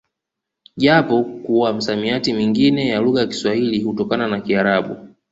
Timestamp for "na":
4.27-4.41